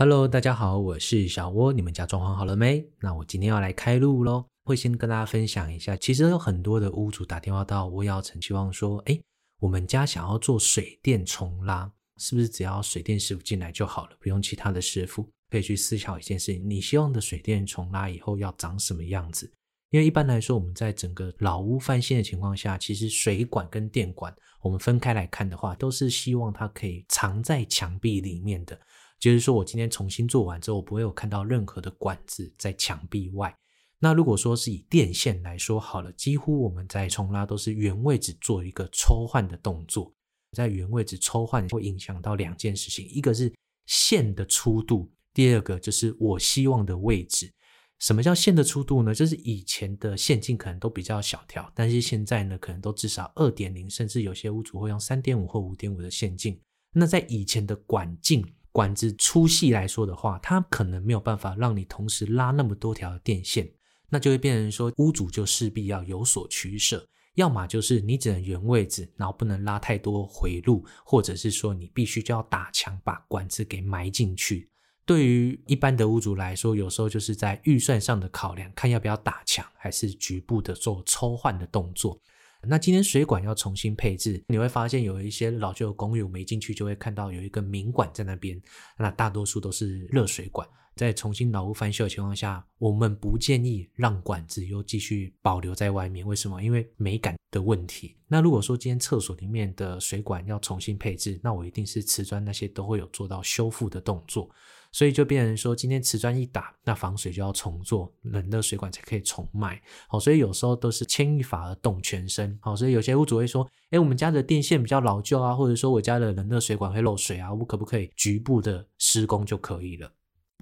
[0.00, 2.88] Hello，大家好，我是小窝，你们家装潢好了没？
[3.00, 9.20] 那我今天要来开路喽，会先跟大家分享一下，其实有很多的屋主打电话到窝窑城，希望说，诶，
[9.58, 15.28] 我们家想要做水电重拉，是不是只要水电师傅进来就好了，不用其他的师傅？
[15.50, 19.52] 可以去思考一件事情，你希望的水电重拉以后要长什么样子？
[19.90, 28.78] 因为一般来说，我们在整个老屋翻新的情况下，其实水管跟电管，我们分开来看的话，都是希望它可以藏在墙壁里面的。
[29.18, 33.52] 就是说我今天重新做完之后，我不会有看到任何的管子在墙壁外。
[33.98, 40.14] 那如果说是以电线来说好了，几乎我们在重拉都是原位置做一个抽换的动作。
[40.52, 43.52] 在原位置抽换会影响到两件事情，一个是
[43.86, 47.52] 线的粗度，第二个就是我希望的位置。
[47.98, 49.12] 什么叫线的粗度呢？
[49.12, 56.56] 就是以前的线径可能都比较小条，但是现在呢，可能都至少二点零，甚至有些屋主会用三点五或五点五的线径。
[56.92, 58.46] 那在以前的管径。
[58.78, 63.68] 管子粗细来说的话，它可能没有办法让你同时拉那么多条电线，
[64.08, 74.70] 那就会变成说屋主就势必要有所取舍，要么就是你只能原位置，然后不能拉太多回路，或者是说你必须就要打墙把管子给埋进去。
[75.04, 82.20] 对于一般的屋主来说，有时候就是在预算上的考量，看要不要打墙，还是局部的做抽换的动作。
[82.66, 88.60] 那今天水管要重新配置，你会发现有一些老旧的公寓，我们一进去就会看到有一个明管在那边，
[88.98, 90.66] 那大多数都是热水管。
[90.96, 96.26] 在重新老屋翻修的情况下，我们不建议让管子又继续保留在外面。
[96.26, 96.60] 为什么？
[96.60, 98.16] 因为美感的问题。
[98.26, 104.50] 那如果说今天厕所里面的水管要重新配置，那我一定是瓷砖那些都会有做到修复的动作。
[104.90, 109.80] 所以就变成说，今天瓷砖一打，那防水就要重做，冷热水管才可以重卖。
[110.08, 112.58] 好，所以有时候都是牵一发而动全身。
[112.62, 120.10] 好，所以有些屋主会说，诶，我们家的电线比较老旧啊，或者说我家的冷热水管会漏水啊，我可不可以局部的施工就可以了？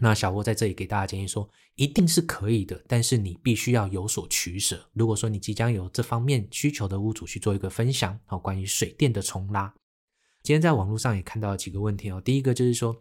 [0.00, 4.88] 那小窝在这里给大家建议说，一定是可以的，但是你必须要有所取舍。
[4.94, 9.72] 如果说你即将有这方面需求的屋主去做一个分享，好，关于水电的重拉，
[10.42, 12.20] 今天在网络上也看到了几个问题哦。
[12.24, 12.98] 第一个就是说。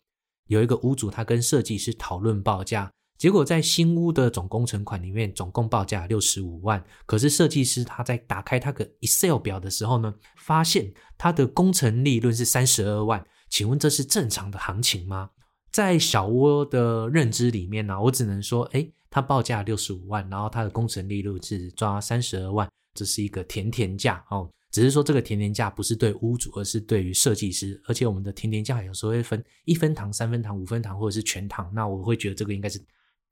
[0.48, 6.84] 有一个屋主，他跟设计师讨论报价，结果在新屋的总工程款里面，总共报价六十五万。
[7.06, 13.26] 可是设计师他在打开他的 Excel 表的时候呢，发现他的工程利润是三十二万。
[13.50, 15.30] 请问这是正常的行情吗？
[15.72, 24.50] 在小窝的认知里面呢、啊，我只能说，诶，他报价六十五万，然后他的工程利润是抓三十二万，这是一个甜甜价哦。
[24.74, 27.80] 只是说这个甜甜价不是对屋主，而是对于设计师。
[27.86, 31.72] 而且我们的甜甜价有时候会分一分糖、三分糖、五分糖，或者是全糖。
[31.76, 32.80] 那我会觉得这个应该是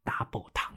[0.06, 0.72] double 糖。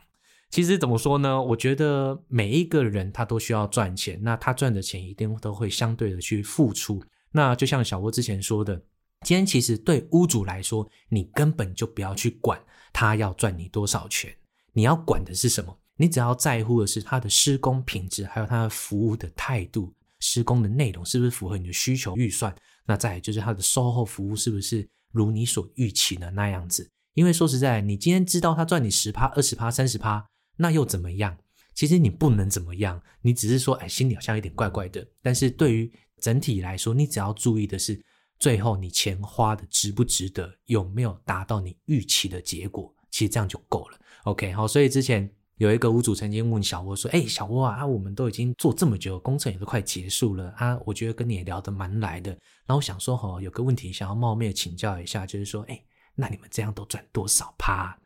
[0.48, 1.42] 其实怎么说呢？
[1.42, 7.04] 我觉得每一个人他都需要赚钱，那他赚的钱一定都会相对的去付出。
[7.31, 8.75] 那就像小窝之前说的，
[9.20, 12.58] 今天其实对屋主来说，你根本就不要去管
[12.91, 14.34] 他要赚你多少钱，
[14.72, 15.78] 你要管的是什么？
[15.96, 19.92] 你只要在乎的是他的施工品质，还有他的服务的态度。
[20.26, 22.54] 施工的内容是不是符合你的需求预算？
[22.86, 26.90] 那再就是它的售后服务是不是如你所预期的那样子？
[27.12, 30.26] 因为说实在，你今天知道他赚你十趴、二十趴、三十趴，
[30.56, 31.36] 那又怎么样？
[31.74, 35.06] 其实你不能怎么样，你只是说，哎，心里好像有点怪怪的。
[35.20, 35.92] 但是对于
[36.22, 38.02] 整体来说，你只要注意的是，
[38.38, 42.90] 最后你钱花的值不值得，有没有达到你预期的结果？
[43.10, 44.00] 其实这样就够了。
[44.24, 45.30] OK，好，所以之前。
[45.59, 52.32] 有一个屋主曾经问小窝说：“哎，小窝啊，我们都已经做这么久，工程也都快结束了啊，我觉得跟你也聊得蛮来的。
[52.66, 55.81] 然后想说，哦，有个问题想要冒昧请教一下，就是说，哎，
[56.16, 57.97] 那你们这样都赚多少趴？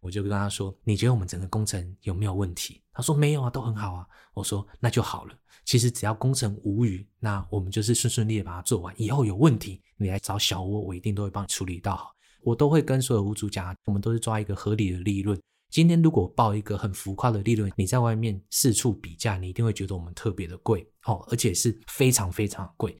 [0.00, 2.82] 我就跟他说，你觉得我们整个工程有没有问题？
[2.92, 4.06] 他说没有啊，都很好啊。
[4.34, 5.34] 我说那就好了。
[5.64, 8.94] 其实只要工程无虞，那我们就是顺顺利利把它做完。
[8.98, 12.14] 以后有问题，你来找小窝，我一定都会帮你处理到。
[12.42, 22.96] 我都会跟所有屋主讲，我们都是抓一个合理的利润。”今天如果报一个很浮夸的利润，你在外面四处比价，你一定会觉得我们特别的贵哦，而且是非常非常贵。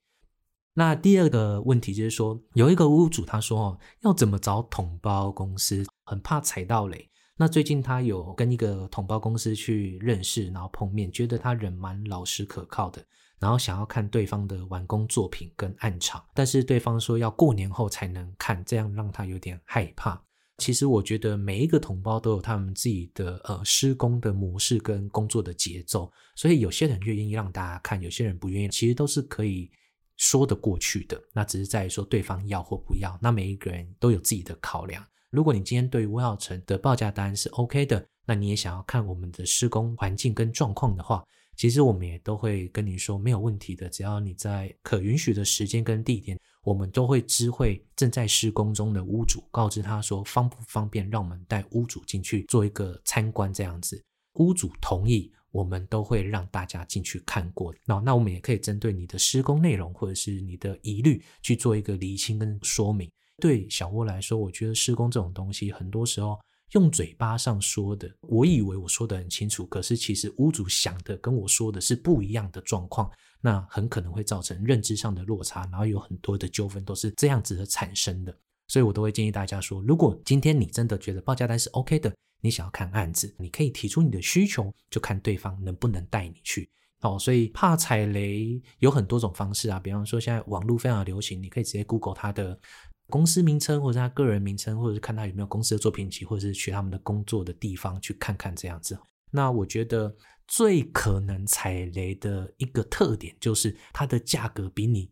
[0.75, 7.09] 那第二个问题就是说，有一个屋主他说哦，要怎么找统包公司，很怕踩到雷。
[7.35, 13.03] 那最近他有跟一个统包公司去认识，然后碰面，觉得他人蛮老实可靠的，
[13.39, 20.21] 然后想要看对方的完工作品跟案场，但是对方说要过年后才能看，这样让他有点害怕。
[20.59, 29.71] 其实我觉得每一个同胞都有他们自己的呃施工的模式跟工作的节奏，所以有些人愿意让大家看，有些人不愿意，其实都是可以
[30.17, 31.19] 说得过去的。
[31.33, 35.03] 那只是在于说对方要或不要，那每一个人都有自己的考量。
[35.31, 41.23] 如果你今天对于窝窑城的报价单是 OK 的，那你也想要看我们的施工环境跟状况的话，
[41.59, 54.01] 其实我们也都会跟你说没有问题的，只要你在可允许的时间跟地点，我们都会知会正在施工中的屋主，告知他说方不方便让我们带屋主进去做一个参观这样子。
[54.35, 57.75] 屋主同意，我们都会让大家进去看过。
[57.85, 63.11] 那那我们也可以针对你的施工内容或者是你的疑虑去做一个厘清跟说明。
[63.41, 66.39] 对小窝来说，我觉得施工这种东西，很多时候。
[66.71, 73.09] 用嘴巴上说的，我以为我说的很清楚，可是其实屋主想的跟我说的是不一样的状况，
[73.41, 78.37] 那很可能会造成认知上的落差，然后有很多的纠纷都是这样子的产生的。
[78.67, 86.69] 所以我都会建议大家说，如果今天你真的觉得报价单是 OK 的，你想要看案子，你可以提出你的需求，就看对方能不能带你去。
[87.01, 92.59] 哦，所以怕踩雷有很多种方式啊，比方说现在网络非常流行，你可以直接 Google 它的。
[93.09, 98.97] 公司名称，或者他个人名称，或者是看他有没有公司的作品集，或者是去他们的工作的地方去看看这样子。
[99.31, 100.15] 那我觉得
[100.47, 105.11] 最可能踩雷的一个特点，就是它的价格比你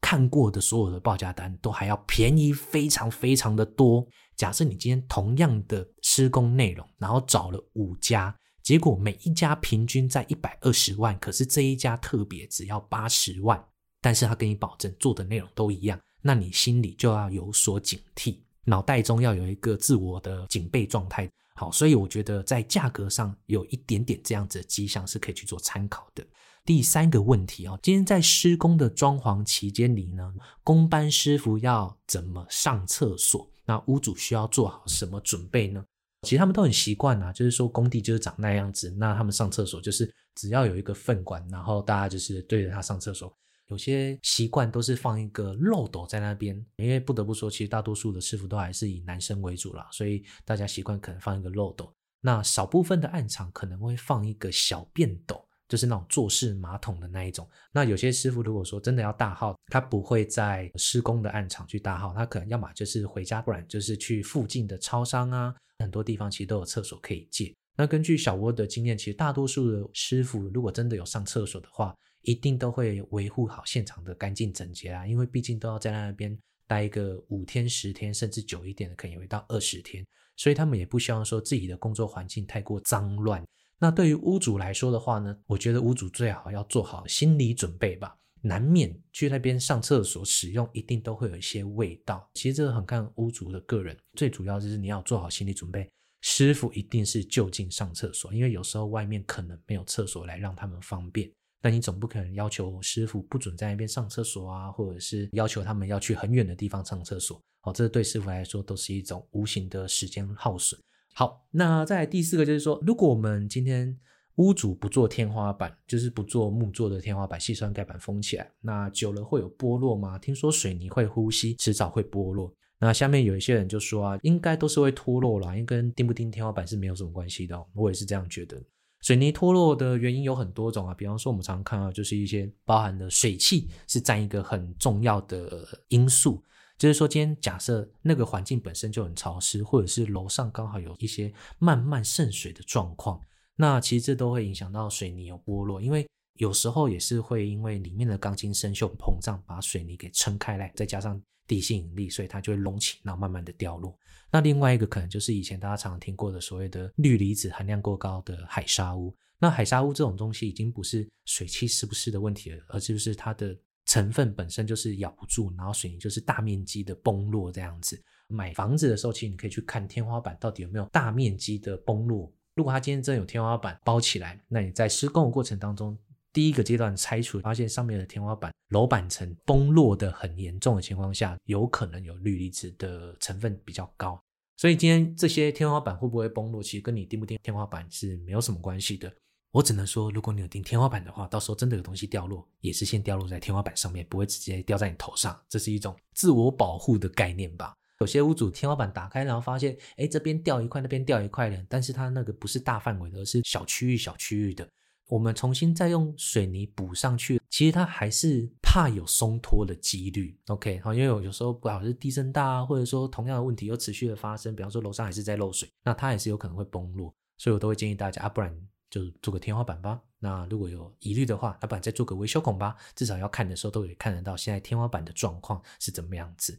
[0.00, 4.06] 看过的所有的报价单都还要便宜，非常非常的多。
[4.36, 13.64] 假设你今天同样的施工内容，然后找了五家，结果每一家平均在一百二十万，可是这一家特别只要八十万，
[14.02, 15.98] 但是他跟你保证做的内容都一样。
[16.26, 21.30] 那你心里就要有所警惕，脑袋中要有一个自我的警备状态。
[21.54, 26.26] 好，所以我觉得在价格上有一点点这样子的迹象是可以去做参考的。
[26.64, 30.34] 第三个问题啊，今天在施工的装潢期间里呢，
[30.64, 33.48] 工班师傅要怎么上厕所？
[33.64, 35.84] 那屋主需要做好什么准备呢？
[36.22, 43.32] 其实他们都很习惯啊，就是说工地就是长那样子，那他们上厕所就是只要有一个粪管，然后大家就是对着它上厕所。
[43.68, 51.92] 有些习惯都是放一个漏斗在那边，因为不得不说，其实大多数的师傅都还是以男生为主啦，所以大家习惯可能放一个漏斗。
[52.20, 57.48] 那少部分的暗场可能会放一个小便斗，就是那种坐式马桶的那一种。
[57.72, 67.54] 那有些师傅如果说真的要大号，他不会在施工的暗场去大号，他可能要么就是回家，不然就是去附近的超商啊，很多地方其实都有厕所可以借。
[67.76, 71.94] 那根据小窝的经验，其实大多数的师傅如果真的有上厕所的话，
[72.26, 76.36] 一定都会维护好现场的干净整洁啦，因为毕竟都要在那边
[76.66, 80.04] 待一个五天、十天，甚至久一点的，可能也会到二十天，
[80.36, 83.42] 所以他们也不希望说自己的工作环境太过脏乱。
[83.78, 92.28] 那对于屋主来说的话呢，我觉得屋主最好要做好心理准备吧，难免去那边上厕所使用，一定都会有一些味道。
[92.34, 95.88] 其实这个很看屋主的个人，最主要就是你要做好心理准备，
[96.22, 101.30] 师傅一定是就近上厕所，因为有时候外面可能没有厕所来让他们方便。
[101.62, 107.40] 那你总不可能要求师傅不准在那边上厕所啊，或者是要求他们要去很远的地方上厕所。
[107.60, 110.80] 好，这对师傅来说都是一种无形的时间耗损。
[111.14, 113.98] 好，那再来第四个就是说，如果我们今天
[114.36, 120.18] 屋主不做天花板，就是不做木做的天花板，细酸盖板封起来，那久了会有剥落吗？
[120.18, 122.52] 听说水泥会呼吸，迟早会剥落。
[122.78, 127.66] 那下面有一些人就说啊，应该都是会脱落啦，因为跟钉不钉天花板是没有什么关系的。
[127.74, 128.62] 我也是这样觉得。
[129.06, 136.42] 水泥脱落的原因有很多种啊，比方说我们常看到就是一些包含的水汽是占一个很重要的因素，
[136.76, 143.20] 就是说今天假设那个环境本身就很潮湿，或者是楼上刚好有一些慢慢渗水的状况，
[143.54, 146.04] 那其实这都会影响到水泥有剥落，因为
[146.38, 153.96] 有时候也是会因为里面的钢筋生锈膨胀，把水泥给撑开来，再加上地心引力，所以它就会隆起，然后慢慢的掉落。
[154.30, 159.14] 那另外一个可能就是以前大家常常听过的所谓的氯离子含量过高的海砂屋。
[159.38, 168.02] 那海砂屋这种东西已经不是水汽湿不湿的问题了，而是就是它的成分本身就是咬不住，然后水泥就是大面积的崩落这样子。
[168.28, 172.32] 买房子的时候，其实你可以去看天花板到底有没有大面积的崩落。
[172.56, 175.96] 如果它今天真有天花板包起来，那你在施工的过程当中，
[176.36, 184.20] 第一个阶段拆除，发现上面的天花板楼板层崩落的很严重的情况下，有可能有氯离子的成分比较高。
[184.58, 189.10] 所以今天这些天花板会不会崩落，其实跟你钉不钉天花板是没有什么关系的。
[189.50, 195.42] 我只能说，如果你有钉天花板的话，到时候真的有东西掉落，也是先掉落在天花板上面，不会直接掉在你头上。
[195.48, 197.72] 这是一种自我保护的概念吧。
[198.00, 204.68] 有些屋主天花板打开，然后发现，哎，这边掉一块，那边掉一块的，但是它那个不是大范围的，而是小区域、小区域的。
[205.08, 210.36] 我们重新再用水泥补上去，其实它还是怕有松脱的几率。
[210.48, 217.14] OK，好，因为有有时候不好是地震大啊，或者说同样的问题又持续的发生，比方说楼上还是在漏水，那它也是有可能会崩落。
[217.38, 218.52] 所以我都会建议大家啊，不然
[218.90, 220.00] 就做个天花板吧。
[220.18, 226.58] 那如果有疑虑的话，那不然再做个维修孔吧，至少要看的时候都可以看得到现在天花板的状况是怎么样子。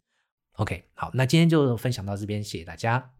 [0.52, 3.17] OK，好，那今天就分享到这边，谢谢大家。